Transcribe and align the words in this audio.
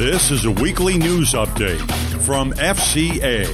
This 0.00 0.30
is 0.30 0.46
a 0.46 0.50
weekly 0.50 0.96
news 0.96 1.34
update 1.34 1.86
from 2.22 2.52
FCA, 2.52 3.44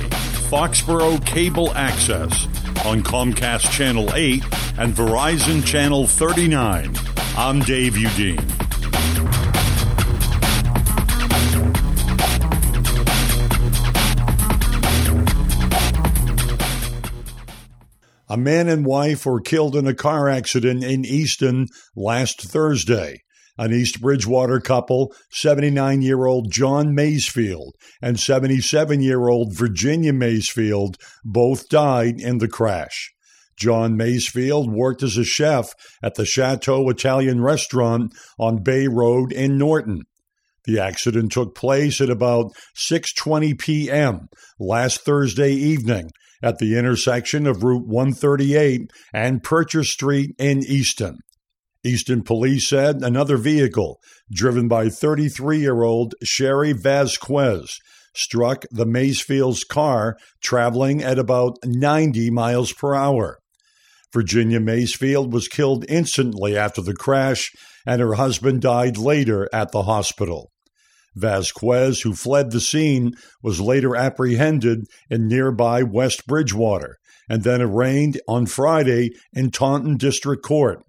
Foxborough 0.48 1.26
Cable 1.26 1.74
Access, 1.74 2.46
on 2.86 3.02
Comcast 3.02 3.72
Channel 3.72 4.14
8 4.14 4.44
and 4.78 4.94
Verizon 4.94 5.66
Channel 5.66 6.06
39. 6.06 6.94
I'm 7.36 7.58
Dave 7.62 7.94
Udine. 7.94 8.38
A 18.28 18.36
man 18.36 18.68
and 18.68 18.86
wife 18.86 19.26
were 19.26 19.40
killed 19.40 19.74
in 19.74 19.88
a 19.88 19.94
car 19.94 20.28
accident 20.28 20.84
in 20.84 21.04
Easton 21.04 21.66
last 21.96 22.40
Thursday. 22.40 23.24
An 23.58 23.72
East 23.72 24.00
Bridgewater 24.00 24.60
couple, 24.60 25.14
79 25.30 26.02
year 26.02 26.26
old 26.26 26.50
John 26.50 26.94
Maysfield 26.94 27.74
and 28.02 28.20
77 28.20 29.00
year 29.00 29.28
old 29.28 29.56
Virginia 29.56 30.12
Maysfield, 30.12 30.96
both 31.24 31.68
died 31.68 32.20
in 32.20 32.38
the 32.38 32.48
crash. 32.48 33.12
John 33.56 33.96
Maysfield 33.96 34.70
worked 34.70 35.02
as 35.02 35.16
a 35.16 35.24
chef 35.24 35.72
at 36.02 36.14
the 36.14 36.26
Chateau 36.26 36.88
Italian 36.90 37.40
restaurant 37.40 38.12
on 38.38 38.62
Bay 38.62 38.86
Road 38.86 39.32
in 39.32 39.56
Norton. 39.56 40.02
The 40.64 40.78
accident 40.80 41.32
took 41.32 41.54
place 41.54 42.00
at 42.00 42.10
about 42.10 42.52
6:20 42.76 43.58
p.m. 43.58 44.28
last 44.58 45.02
Thursday 45.02 45.52
evening 45.52 46.10
at 46.42 46.58
the 46.58 46.76
intersection 46.76 47.46
of 47.46 47.62
Route 47.62 47.86
138 47.86 48.90
and 49.14 49.42
Purchase 49.42 49.90
Street 49.90 50.34
in 50.38 50.58
Easton. 50.66 51.18
Easton 51.86 52.22
police 52.22 52.68
said 52.68 53.02
another 53.02 53.36
vehicle, 53.36 54.00
driven 54.30 54.68
by 54.68 54.88
33 54.88 55.58
year 55.60 55.82
old 55.82 56.14
Sherry 56.22 56.72
Vasquez, 56.72 57.78
struck 58.14 58.64
the 58.70 58.86
Maysfield's 58.86 59.64
car 59.64 60.16
traveling 60.42 61.02
at 61.02 61.18
about 61.18 61.58
90 61.64 62.30
miles 62.30 62.72
per 62.72 62.94
hour. 62.94 63.38
Virginia 64.12 64.60
Maysfield 64.60 65.32
was 65.32 65.48
killed 65.48 65.84
instantly 65.88 66.56
after 66.56 66.80
the 66.80 66.94
crash, 66.94 67.52
and 67.86 68.00
her 68.00 68.14
husband 68.14 68.62
died 68.62 68.96
later 68.96 69.48
at 69.52 69.72
the 69.72 69.82
hospital. 69.82 70.50
Vasquez, 71.14 72.02
who 72.02 72.14
fled 72.14 72.50
the 72.50 72.60
scene, 72.60 73.14
was 73.42 73.60
later 73.60 73.96
apprehended 73.96 74.86
in 75.08 75.28
nearby 75.28 75.82
West 75.82 76.26
Bridgewater 76.26 76.98
and 77.28 77.42
then 77.42 77.60
arraigned 77.60 78.20
on 78.28 78.46
Friday 78.46 79.10
in 79.32 79.50
Taunton 79.50 79.96
District 79.96 80.42
Court, 80.42 80.85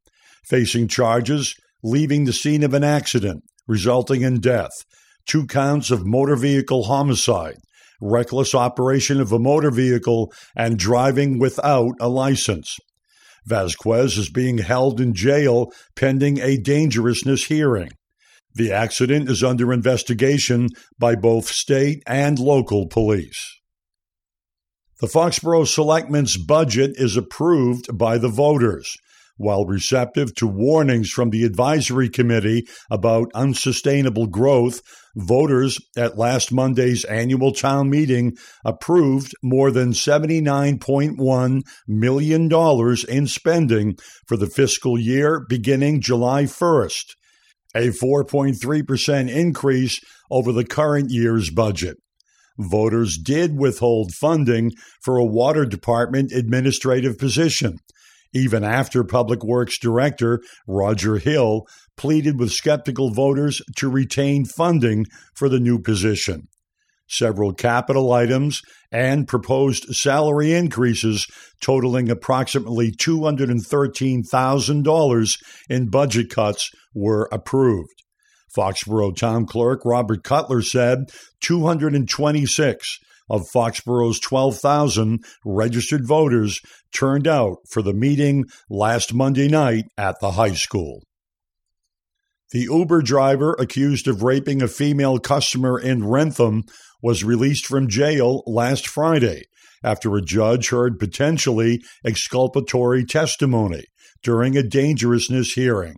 facing 0.49 0.87
charges 0.87 1.55
leaving 1.83 2.25
the 2.25 2.33
scene 2.33 2.63
of 2.63 2.73
an 2.73 2.83
accident 2.83 3.43
resulting 3.67 4.21
in 4.21 4.39
death, 4.39 4.71
two 5.27 5.45
counts 5.45 5.91
of 5.91 6.05
motor 6.05 6.35
vehicle 6.35 6.83
homicide, 6.83 7.57
reckless 8.01 8.55
operation 8.55 9.19
of 9.19 9.31
a 9.31 9.39
motor 9.39 9.71
vehicle, 9.71 10.31
and 10.55 10.79
driving 10.79 11.37
without 11.37 11.91
a 11.99 12.07
license. 12.07 12.77
Vasquez 13.45 14.17
is 14.17 14.29
being 14.29 14.57
held 14.57 14.99
in 14.99 15.13
jail 15.13 15.71
pending 15.95 16.39
a 16.39 16.57
dangerousness 16.57 17.45
hearing. 17.45 17.89
The 18.53 18.71
accident 18.71 19.29
is 19.29 19.43
under 19.43 19.71
investigation 19.71 20.69
by 20.97 21.15
both 21.15 21.47
state 21.47 22.01
and 22.07 22.39
local 22.39 22.87
police. 22.87 23.53
The 24.99 25.07
Foxborough 25.07 25.67
Selectmen's 25.67 26.37
budget 26.37 26.91
is 26.95 27.15
approved 27.15 27.97
by 27.97 28.17
the 28.17 28.29
voters. 28.29 28.97
While 29.37 29.65
receptive 29.65 30.33
to 30.35 30.47
warnings 30.47 31.09
from 31.09 31.29
the 31.29 31.43
advisory 31.43 32.09
committee 32.09 32.67
about 32.89 33.31
unsustainable 33.35 34.27
growth, 34.27 34.81
voters 35.15 35.77
at 35.95 36.17
last 36.17 36.51
Monday's 36.51 37.05
annual 37.05 37.51
town 37.51 37.89
meeting 37.89 38.35
approved 38.65 39.33
more 39.43 39.71
than 39.71 39.91
$79.1 39.91 41.61
million 41.87 42.51
in 43.07 43.27
spending 43.27 43.95
for 44.27 44.37
the 44.37 44.47
fiscal 44.47 44.99
year 44.99 45.45
beginning 45.47 46.01
July 46.01 46.43
1st 46.43 47.13
a 47.75 47.89
4.3% 47.89 49.29
increase 49.29 49.99
over 50.31 50.51
the 50.51 50.65
current 50.65 51.11
year's 51.11 51.49
budget. 51.49 51.97
Voters 52.57 53.17
did 53.17 53.55
withhold 53.57 54.13
funding 54.13 54.71
for 55.03 55.17
a 55.17 55.25
water 55.25 55.63
department 55.65 56.31
administrative 56.31 57.17
position, 57.17 57.77
even 58.37 58.63
after 58.63 59.03
Public 59.03 59.43
Works 59.43 59.79
Director 59.79 60.39
Roger 60.67 61.17
Hill 61.17 61.65
pleaded 61.97 62.39
with 62.39 62.51
skeptical 62.51 63.11
voters 63.11 63.61
to 63.77 63.89
retain 63.89 64.45
funding 64.45 65.07
for 65.33 65.49
the 65.49 65.59
new 65.59 65.79
position 65.79 66.47
several 67.09 67.53
capital 67.53 68.11
items, 68.11 68.61
and 68.91 69.25
proposed 69.27 69.85
salary 69.95 70.53
increases 70.53 71.25
totaling 71.61 72.09
approximately 72.09 72.91
$213,000 72.91 75.43
in 75.69 75.89
budget 75.89 76.29
cuts 76.29 76.69
were 76.93 77.29
approved. 77.31 78.03
Foxborough 78.55 79.15
Town 79.15 79.45
Clerk 79.45 79.81
Robert 79.85 80.23
Cutler 80.23 80.61
said 80.61 81.05
226 81.41 82.99
of 83.29 83.47
Foxborough's 83.49 84.19
12,000 84.19 85.23
registered 85.45 86.07
voters 86.07 86.59
turned 86.93 87.27
out 87.27 87.57
for 87.69 87.81
the 87.81 87.93
meeting 87.93 88.45
last 88.69 89.13
Monday 89.13 89.47
night 89.47 89.85
at 89.97 90.19
the 90.19 90.31
high 90.31 90.53
school. 90.53 91.01
The 92.51 92.61
Uber 92.61 93.01
driver 93.01 93.55
accused 93.59 94.07
of 94.07 94.23
raping 94.23 94.61
a 94.61 94.67
female 94.67 95.19
customer 95.19 95.77
in 95.77 96.07
Wrentham 96.07 96.63
was 97.03 97.23
released 97.23 97.65
from 97.65 97.89
jail 97.89 98.41
last 98.47 98.87
Friday 98.87 99.43
after 99.83 100.15
a 100.15 100.21
judge 100.21 100.69
heard 100.69 100.97
potentially 100.97 101.81
exculpatory 102.05 103.05
testimony 103.05 103.83
during 104.23 104.57
a 104.57 104.63
dangerousness 104.63 105.53
hearing. 105.53 105.95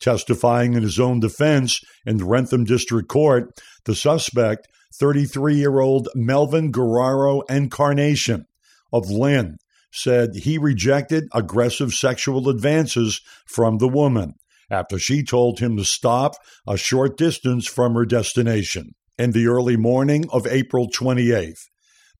Testifying 0.00 0.74
in 0.74 0.82
his 0.82 1.00
own 1.00 1.20
defense 1.20 1.80
in 2.04 2.18
the 2.18 2.24
Wrentham 2.24 2.64
District 2.64 3.08
Court, 3.08 3.50
the 3.84 3.94
suspect, 3.94 4.68
33 4.98 5.56
year 5.56 5.80
old 5.80 6.08
Melvin 6.14 6.70
Guerrero 6.70 7.42
Encarnacion 7.42 8.46
of 8.92 9.10
Lynn, 9.10 9.56
said 9.92 10.30
he 10.34 10.58
rejected 10.58 11.24
aggressive 11.32 11.92
sexual 11.92 12.48
advances 12.48 13.20
from 13.46 13.78
the 13.78 13.88
woman 13.88 14.34
after 14.70 14.98
she 14.98 15.22
told 15.22 15.60
him 15.60 15.76
to 15.76 15.84
stop 15.84 16.34
a 16.66 16.76
short 16.76 17.16
distance 17.16 17.66
from 17.66 17.94
her 17.94 18.04
destination 18.04 18.94
in 19.18 19.32
the 19.32 19.46
early 19.46 19.76
morning 19.76 20.24
of 20.32 20.46
April 20.46 20.88
28th. 20.90 21.60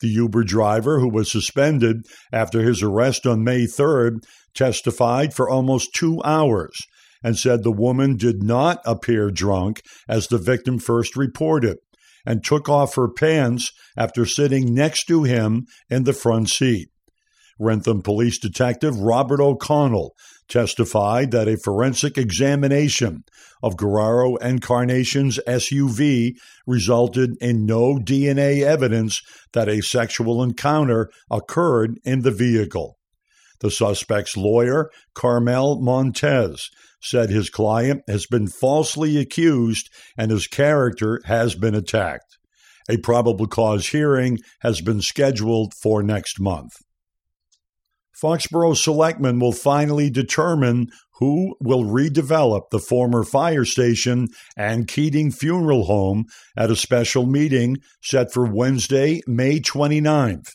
The 0.01 0.09
Uber 0.09 0.45
driver, 0.45 1.01
who 1.01 1.09
was 1.09 1.31
suspended 1.31 2.07
after 2.33 2.63
his 2.63 2.83
arrest 2.83 3.27
on 3.27 3.45
May 3.45 3.65
3rd, 3.65 4.25
testified 4.55 5.35
for 5.35 5.49
almost 5.49 5.95
two 5.95 6.23
hours 6.25 6.79
and 7.23 7.39
said 7.39 7.63
the 7.63 7.73
woman 7.73 8.17
did 8.17 8.43
not 8.43 8.81
appear 8.85 9.31
drunk 9.31 9.83
as 10.09 10.29
the 10.29 10.39
victim 10.39 10.79
first 10.79 11.17
reported 11.17 11.79
and 12.25 12.45
took 12.45 12.69
off 12.69 12.97
her 12.97 13.09
pants 13.09 13.73
after 13.97 14.27
sitting 14.27 14.75
next 14.75 15.05
to 15.05 15.23
him 15.23 15.67
in 15.89 16.05
the 16.05 16.13
front 16.13 16.51
seat. 16.51 16.89
Wrentham 17.59 18.03
Police 18.03 18.39
Detective 18.39 18.99
Robert 18.99 19.41
O'Connell 19.41 20.15
testified 20.49 21.31
that 21.31 21.49
a 21.49 21.57
forensic 21.57 22.19
examination 22.19 23.25
of 23.63 23.77
Guerrero 23.77 24.37
Encarnacion's 24.37 25.41
SUV 25.47 26.33
resulted 26.67 27.37
in 27.41 27.65
no 27.65 27.97
DNA 27.97 28.63
evidence 28.63 29.23
that 29.53 29.69
a 29.69 29.81
sexual 29.81 30.43
encounter 30.43 31.11
occurred 31.31 31.99
in 32.05 32.21
the 32.21 32.31
vehicle. 32.31 32.96
The 33.61 33.71
suspect's 33.71 34.37
lawyer, 34.37 34.91
Carmel 35.15 35.81
Montez, 35.81 36.71
said 37.01 37.31
his 37.31 37.51
client 37.51 38.03
has 38.09 38.27
been 38.27 38.49
falsely 38.49 39.17
accused 39.19 39.91
and 40.17 40.31
his 40.31 40.47
character 40.47 41.21
has 41.25 41.55
been 41.55 41.75
attacked. 41.75 42.39
A 42.89 42.99
probable 42.99 43.47
cause 43.47 43.89
hearing 43.89 44.39
has 44.61 44.81
been 44.81 45.01
scheduled 45.01 45.75
for 45.75 46.03
next 46.03 46.41
month. 46.41 46.73
Foxborough 48.21 48.77
selectmen 48.77 49.39
will 49.39 49.53
finally 49.53 50.09
determine 50.09 50.89
who 51.19 51.55
will 51.61 51.85
redevelop 51.85 52.71
the 52.71 52.79
former 52.79 53.25
fire 53.25 53.65
station 53.65 54.29
and 54.57 54.89
Keating 54.89 55.31
Funeral 55.31 55.85
Home 55.85 56.25
at 56.57 56.71
a 56.71 56.77
special 56.77 57.27
meeting 57.27 57.79
set 58.03 58.33
for 58.33 58.45
Wednesday, 58.45 59.21
May 59.27 59.61
29th. 59.61 60.49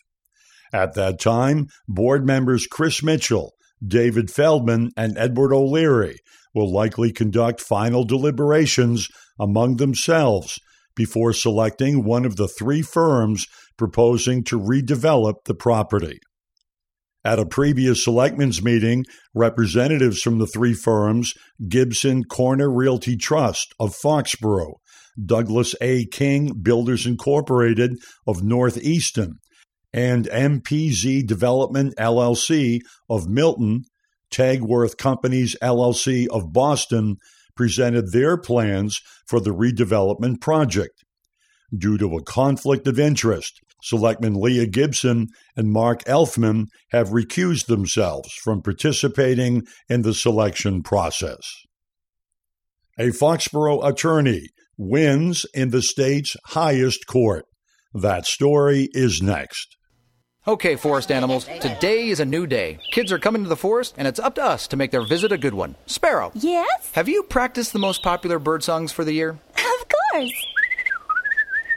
At 0.73 0.93
that 0.95 1.19
time, 1.19 1.67
board 1.87 2.25
members 2.25 2.67
Chris 2.67 3.03
Mitchell, 3.03 3.53
David 3.85 4.31
Feldman, 4.31 4.91
and 4.95 5.17
Edward 5.17 5.53
O'Leary 5.53 6.17
will 6.53 6.71
likely 6.71 7.11
conduct 7.11 7.61
final 7.61 8.03
deliberations 8.03 9.07
among 9.39 9.77
themselves 9.77 10.59
before 10.95 11.33
selecting 11.33 12.03
one 12.03 12.25
of 12.25 12.35
the 12.35 12.47
three 12.47 12.81
firms 12.81 13.45
proposing 13.77 14.43
to 14.43 14.59
redevelop 14.59 15.35
the 15.45 15.55
property. 15.55 16.19
At 17.23 17.39
a 17.39 17.45
previous 17.45 18.03
selectmen's 18.03 18.63
meeting, 18.63 19.05
representatives 19.33 20.21
from 20.21 20.39
the 20.39 20.47
three 20.47 20.73
firms, 20.73 21.33
Gibson 21.67 22.23
Corner 22.23 22.71
Realty 22.71 23.15
Trust 23.15 23.73
of 23.79 23.95
Foxborough, 23.95 24.75
Douglas 25.23 25.75
A. 25.81 26.05
King 26.07 26.51
Builders 26.61 27.05
Incorporated 27.05 27.93
of 28.25 28.43
Northeastern, 28.43 29.35
and 29.93 30.25
MPZ 30.27 31.25
Development 31.27 31.93
LLC 31.97 32.79
of 33.09 33.27
Milton, 33.27 33.83
Tagworth 34.33 34.97
Companies 34.97 35.55
LLC 35.61 36.27
of 36.27 36.53
Boston 36.53 37.17
presented 37.55 38.11
their 38.11 38.37
plans 38.37 39.01
for 39.27 39.39
the 39.39 39.51
redevelopment 39.51 40.39
project. 40.39 41.03
Due 41.77 41.97
to 41.97 42.15
a 42.15 42.23
conflict 42.23 42.87
of 42.87 42.99
interest, 42.99 43.59
Selectmen 43.83 44.35
Leah 44.35 44.67
Gibson 44.67 45.27
and 45.55 45.71
Mark 45.71 46.03
Elfman 46.03 46.65
have 46.91 47.09
recused 47.09 47.65
themselves 47.65 48.31
from 48.43 48.61
participating 48.61 49.63
in 49.89 50.03
the 50.03 50.13
selection 50.13 50.83
process. 50.83 51.41
A 52.99 53.07
Foxborough 53.07 53.85
attorney 53.87 54.47
wins 54.77 55.45
in 55.53 55.69
the 55.69 55.81
state's 55.81 56.35
highest 56.47 57.07
court. 57.07 57.45
That 57.93 58.25
story 58.25 58.89
is 58.93 59.21
next. 59.21 59.75
Okay, 60.47 60.75
forest 60.75 61.11
animals, 61.11 61.45
today 61.59 62.07
is 62.07 62.19
a 62.19 62.25
new 62.25 62.47
day. 62.47 62.79
Kids 62.91 63.11
are 63.11 63.19
coming 63.19 63.43
to 63.43 63.49
the 63.49 63.55
forest, 63.55 63.93
and 63.95 64.07
it's 64.07 64.19
up 64.19 64.33
to 64.35 64.43
us 64.43 64.65
to 64.69 64.75
make 64.75 64.89
their 64.89 65.03
visit 65.05 65.31
a 65.31 65.37
good 65.37 65.53
one. 65.53 65.75
Sparrow. 65.85 66.31
Yes? 66.33 66.89
Have 66.93 67.07
you 67.07 67.21
practiced 67.21 67.73
the 67.73 67.79
most 67.79 68.01
popular 68.01 68.39
bird 68.39 68.63
songs 68.63 68.91
for 68.91 69.05
the 69.05 69.13
year? 69.13 69.37
Of 69.55 69.85
course. 70.13 70.45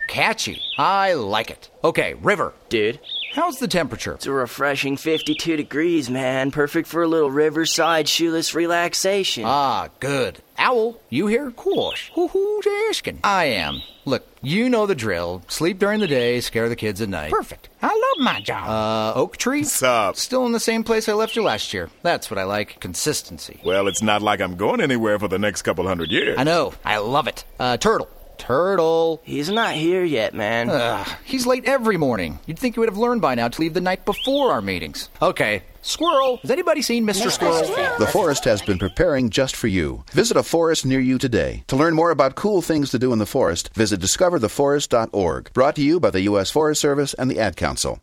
Catchy. 0.08 0.62
I 0.78 1.12
like 1.12 1.50
it. 1.50 1.69
Okay, 1.84 2.14
River. 2.14 2.55
Dude, 2.70 3.00
How's 3.34 3.58
the 3.58 3.66
temperature? 3.66 4.12
it's 4.12 4.26
a 4.26 4.32
refreshing 4.32 4.96
52 4.96 5.56
degrees, 5.56 6.08
man. 6.08 6.52
Perfect 6.52 6.86
for 6.86 7.02
a 7.02 7.08
little 7.08 7.32
riverside 7.32 8.08
shoeless 8.08 8.54
relaxation. 8.54 9.42
Ah, 9.44 9.88
good. 9.98 10.40
Owl, 10.56 11.00
you 11.10 11.26
here? 11.26 11.50
Course. 11.50 12.12
Who 12.14 12.28
who's 12.28 12.64
asking? 12.88 13.19
I 13.25 13.46
am. 13.46 13.82
Look, 14.04 14.25
you 14.40 14.69
know 14.69 14.86
the 14.86 14.94
drill. 14.94 15.42
Sleep 15.48 15.81
during 15.81 15.98
the 15.98 16.06
day, 16.06 16.40
scare 16.42 16.69
the 16.69 16.76
kids 16.76 17.00
at 17.00 17.08
night. 17.08 17.32
Perfect. 17.32 17.70
I 17.82 17.88
love 17.88 18.25
my 18.25 18.40
job. 18.40 18.69
Uh, 18.69 19.19
oak 19.19 19.37
tree? 19.37 19.62
What's 19.62 19.82
up? 19.82 20.14
Still 20.14 20.46
in 20.46 20.52
the 20.52 20.60
same 20.60 20.84
place 20.84 21.08
I 21.08 21.14
left 21.14 21.34
you 21.34 21.42
last 21.42 21.75
year. 21.75 21.90
That's 22.02 22.30
what 22.30 22.38
I 22.38 22.44
like. 22.44 22.78
Consistency. 22.78 23.60
Well, 23.64 23.88
it's 23.88 24.00
not 24.02 24.22
like 24.22 24.40
I'm 24.40 24.54
going 24.56 24.80
anywhere 24.80 25.19
for 25.19 25.26
the 25.26 25.40
next 25.40 25.62
couple 25.62 25.88
hundred 25.88 26.12
years. 26.12 26.38
I 26.38 26.44
know. 26.44 26.72
I 26.84 26.98
love 26.98 27.26
it. 27.26 27.44
Uh, 27.58 27.78
turtle. 27.78 28.08
Turtle. 28.38 29.20
He's 29.25 29.50
not 29.50 29.75
here 29.75 30.04
yet, 30.04 30.34
man. 30.34 30.70
Ugh, 30.70 31.08
he's 31.25 31.46
late 31.46 31.64
every 31.64 31.96
morning. 31.96 32.38
You'd 32.46 32.58
think 32.58 32.75
he 32.75 32.81
would 32.81 32.88
have 32.88 32.98
learned 32.98 33.20
by 33.20 33.34
now 33.34 33.48
to 33.48 33.60
leave 33.60 33.75
the 33.75 33.81
night 33.81 34.04
before 34.04 34.52
our 34.52 34.62
meetings. 34.62 35.08
Okay. 35.20 35.62
Squirrel. 35.82 36.38
Has 36.38 36.50
anybody 36.50 36.81
seen 36.81 37.06
Mr. 37.06 37.31
Squirrel? 37.31 37.62
The 37.98 38.06
forest 38.06 38.44
has 38.44 38.62
been 38.62 38.78
preparing 38.78 39.28
just 39.28 39.54
for 39.54 39.69
you. 39.69 40.04
Visit 40.12 40.36
a 40.36 40.42
forest 40.42 40.86
near 40.86 41.00
you 41.00 41.19
today. 41.19 41.64
To 41.66 41.76
learn 41.76 41.94
more 41.94 42.10
about 42.10 42.36
cool 42.36 42.62
things 42.62 42.90
to 42.90 42.98
do 42.98 43.12
in 43.12 43.19
the 43.19 43.26
forest, 43.26 43.70
visit 43.75 44.00
discovertheforest.org. 44.00 45.52
Brought 45.52 45.76
to 45.76 45.82
you 45.82 46.00
by 46.00 46.10
the 46.10 46.22
U.S. 46.22 46.50
Forest 46.50 46.80
Service 46.80 47.12
and 47.14 47.30
the 47.30 47.38
Ad 47.38 47.56
Council. 47.56 48.00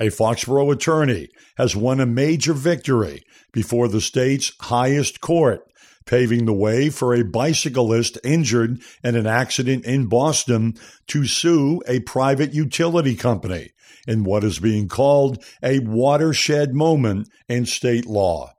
A 0.00 0.10
Foxborough 0.10 0.72
attorney 0.72 1.28
has 1.56 1.74
won 1.74 1.98
a 1.98 2.06
major 2.06 2.52
victory 2.52 3.24
before 3.52 3.88
the 3.88 4.00
state's 4.00 4.52
highest 4.60 5.20
court, 5.20 5.62
paving 6.08 6.46
the 6.46 6.52
way 6.52 6.88
for 6.88 7.14
a 7.14 7.22
bicyclist 7.22 8.18
injured 8.24 8.80
in 9.04 9.14
an 9.14 9.26
accident 9.26 9.84
in 9.84 10.06
Boston 10.06 10.74
to 11.06 11.26
sue 11.26 11.80
a 11.86 12.00
private 12.00 12.52
utility 12.52 13.14
company 13.14 13.70
in 14.06 14.24
what 14.24 14.42
is 14.42 14.58
being 14.58 14.88
called 14.88 15.44
a 15.62 15.78
watershed 15.80 16.74
moment 16.74 17.28
in 17.48 17.66
state 17.66 18.06
law. 18.06 18.50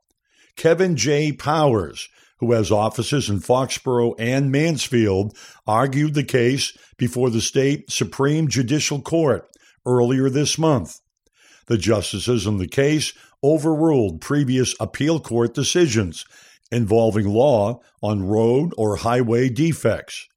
Kevin 0.55 0.95
J. 0.95 1.31
Powers, 1.31 2.07
who 2.37 2.51
has 2.51 2.71
offices 2.71 3.29
in 3.29 3.39
Foxborough 3.39 4.13
and 4.19 4.51
Mansfield, 4.51 5.35
argued 5.65 6.13
the 6.13 6.23
case 6.23 6.77
before 6.97 7.31
the 7.31 7.41
state 7.41 7.89
Supreme 7.89 8.47
Judicial 8.47 9.01
Court 9.01 9.49
earlier 9.85 10.29
this 10.29 10.59
month. 10.59 10.99
The 11.65 11.77
justices 11.77 12.45
in 12.45 12.57
the 12.57 12.67
case 12.67 13.13
overruled 13.43 14.21
previous 14.21 14.75
appeal 14.79 15.19
court 15.19 15.55
decisions 15.55 16.25
involving 16.71 17.27
law 17.27 17.79
on 18.01 18.27
road 18.27 18.73
or 18.77 18.97
highway 18.97 19.49
defects. 19.49 20.27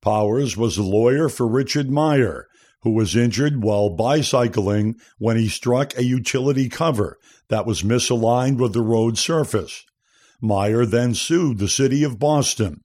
Powers 0.00 0.56
was 0.56 0.78
a 0.78 0.82
lawyer 0.82 1.28
for 1.28 1.46
Richard 1.46 1.90
Meyer, 1.90 2.48
who 2.82 2.90
was 2.90 3.16
injured 3.16 3.62
while 3.62 3.90
bicycling 3.90 4.96
when 5.18 5.36
he 5.36 5.48
struck 5.48 5.96
a 5.96 6.04
utility 6.04 6.68
cover 6.68 7.18
that 7.48 7.66
was 7.66 7.82
misaligned 7.82 8.58
with 8.58 8.72
the 8.72 8.80
road 8.80 9.16
surface. 9.18 9.84
Meyer 10.40 10.84
then 10.84 11.14
sued 11.14 11.58
the 11.58 11.68
city 11.68 12.02
of 12.02 12.18
Boston. 12.18 12.82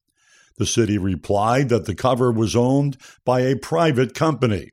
The 0.57 0.65
city 0.65 0.97
replied 0.97 1.69
that 1.69 1.85
the 1.85 1.95
cover 1.95 2.31
was 2.31 2.55
owned 2.55 2.97
by 3.25 3.41
a 3.41 3.55
private 3.55 4.13
company. 4.13 4.71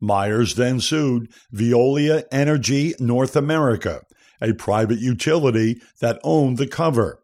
Myers 0.00 0.56
then 0.56 0.80
sued 0.80 1.30
Veolia 1.54 2.24
Energy 2.32 2.94
North 2.98 3.36
America, 3.36 4.02
a 4.40 4.52
private 4.52 4.98
utility 4.98 5.80
that 6.00 6.18
owned 6.24 6.58
the 6.58 6.66
cover. 6.66 7.21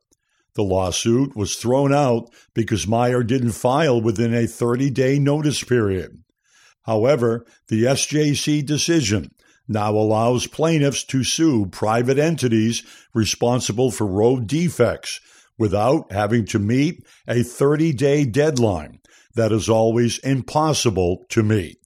The 0.58 0.64
lawsuit 0.64 1.36
was 1.36 1.54
thrown 1.54 1.94
out 1.94 2.30
because 2.52 2.88
Meyer 2.88 3.22
didn't 3.22 3.52
file 3.52 4.00
within 4.00 4.34
a 4.34 4.48
30 4.48 4.90
day 4.90 5.20
notice 5.20 5.62
period. 5.62 6.24
However, 6.82 7.46
the 7.68 7.84
SJC 7.84 8.66
decision 8.66 9.30
now 9.68 9.92
allows 9.92 10.48
plaintiffs 10.48 11.04
to 11.04 11.22
sue 11.22 11.66
private 11.66 12.18
entities 12.18 12.82
responsible 13.14 13.92
for 13.92 14.04
road 14.04 14.48
defects 14.48 15.20
without 15.56 16.10
having 16.10 16.44
to 16.46 16.58
meet 16.58 17.06
a 17.28 17.44
30 17.44 17.92
day 17.92 18.24
deadline 18.24 18.98
that 19.36 19.52
is 19.52 19.68
always 19.68 20.18
impossible 20.18 21.24
to 21.28 21.44
meet. 21.44 21.78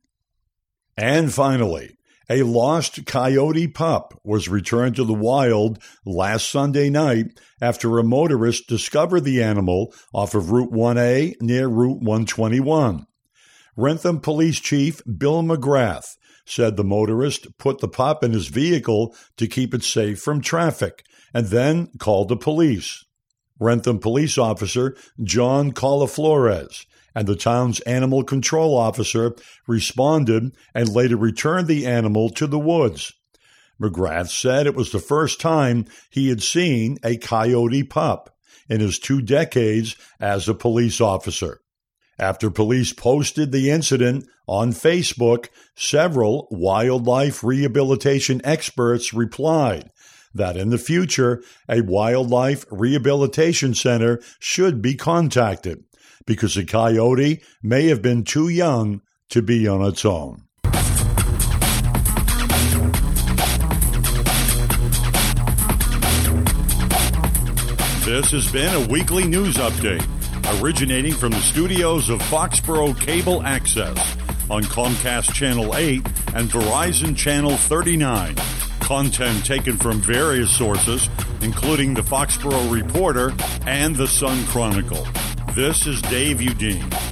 And 0.96 1.30
finally, 1.30 1.98
a 2.28 2.42
lost 2.42 3.04
coyote 3.06 3.68
pup 3.68 4.18
was 4.24 4.48
returned 4.48 4.96
to 4.96 5.04
the 5.04 5.12
wild 5.12 5.82
last 6.04 6.48
Sunday 6.48 6.90
night 6.90 7.38
after 7.60 7.98
a 7.98 8.04
motorist 8.04 8.68
discovered 8.68 9.20
the 9.20 9.42
animal 9.42 9.94
off 10.12 10.34
of 10.34 10.50
Route 10.50 10.72
1A 10.72 11.34
near 11.40 11.68
Route 11.68 12.00
121. 12.00 13.06
Wrentham 13.76 14.20
Police 14.20 14.60
Chief 14.60 15.00
Bill 15.04 15.42
McGrath 15.42 16.16
said 16.44 16.76
the 16.76 16.84
motorist 16.84 17.46
put 17.58 17.78
the 17.78 17.88
pup 17.88 18.22
in 18.22 18.32
his 18.32 18.48
vehicle 18.48 19.14
to 19.36 19.46
keep 19.46 19.72
it 19.72 19.82
safe 19.82 20.20
from 20.20 20.40
traffic 20.40 21.04
and 21.32 21.46
then 21.46 21.88
called 21.98 22.28
the 22.28 22.36
police. 22.36 23.04
Wrentham 23.58 23.98
police 23.98 24.38
officer 24.38 24.96
John 25.22 25.72
Colaflores 25.72 26.84
and 27.14 27.26
the 27.26 27.36
town's 27.36 27.80
animal 27.80 28.24
control 28.24 28.76
officer 28.76 29.34
responded 29.66 30.56
and 30.74 30.88
later 30.88 31.16
returned 31.16 31.68
the 31.68 31.86
animal 31.86 32.30
to 32.30 32.46
the 32.46 32.58
woods. 32.58 33.12
McGrath 33.80 34.28
said 34.28 34.66
it 34.66 34.74
was 34.74 34.92
the 34.92 34.98
first 34.98 35.40
time 35.40 35.86
he 36.10 36.28
had 36.28 36.42
seen 36.42 36.98
a 37.04 37.16
coyote 37.16 37.82
pup 37.82 38.36
in 38.68 38.80
his 38.80 38.98
two 38.98 39.20
decades 39.20 39.96
as 40.20 40.48
a 40.48 40.54
police 40.54 41.00
officer. 41.00 41.60
After 42.18 42.50
police 42.50 42.92
posted 42.92 43.50
the 43.50 43.70
incident 43.70 44.26
on 44.46 44.72
Facebook, 44.72 45.48
several 45.74 46.46
wildlife 46.50 47.42
rehabilitation 47.42 48.40
experts 48.44 49.12
replied 49.12 49.90
that 50.34 50.56
in 50.56 50.70
the 50.70 50.78
future, 50.78 51.42
a 51.68 51.80
wildlife 51.80 52.64
rehabilitation 52.70 53.74
center 53.74 54.20
should 54.38 54.80
be 54.80 54.94
contacted 54.94 55.84
because 56.26 56.54
the 56.54 56.64
coyote 56.64 57.42
may 57.62 57.86
have 57.86 58.02
been 58.02 58.24
too 58.24 58.48
young 58.48 59.02
to 59.30 59.42
be 59.42 59.66
on 59.66 59.82
its 59.82 60.04
own. 60.04 60.44
This 68.04 68.30
has 68.32 68.50
been 68.52 68.74
a 68.74 68.88
weekly 68.88 69.26
news 69.26 69.56
update 69.56 70.06
originating 70.60 71.14
from 71.14 71.30
the 71.30 71.40
studios 71.40 72.10
of 72.10 72.20
Foxborough 72.22 72.98
Cable 73.00 73.42
Access 73.42 73.96
on 74.50 74.64
Comcast 74.64 75.32
Channel 75.32 75.74
8 75.74 76.04
and 76.34 76.50
Verizon 76.50 77.16
Channel 77.16 77.56
39. 77.56 78.36
Content 78.80 79.46
taken 79.46 79.76
from 79.76 80.00
various 80.00 80.54
sources, 80.54 81.08
including 81.40 81.94
the 81.94 82.02
Foxborough 82.02 82.70
Reporter 82.70 83.32
and 83.66 83.96
the 83.96 84.06
Sun 84.06 84.44
Chronicle. 84.46 85.06
This 85.54 85.86
is 85.86 86.00
Dave 86.00 86.38
Udine. 86.38 87.11